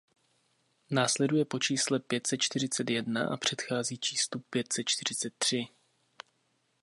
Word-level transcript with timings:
Následuje 0.89 1.45
po 1.45 1.59
čísle 1.59 1.99
pět 1.99 2.27
set 2.27 2.37
čtyřicet 2.37 2.89
jedna 2.89 3.27
a 3.27 3.37
předchází 3.37 3.97
číslu 3.97 4.39
pět 4.49 4.73
set 4.73 4.83
čtyřicet 4.83 5.33
tři. 5.37 5.67